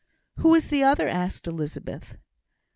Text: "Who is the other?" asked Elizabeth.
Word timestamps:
"Who 0.37 0.55
is 0.55 0.69
the 0.69 0.81
other?" 0.81 1.07
asked 1.07 1.45
Elizabeth. 1.45 2.17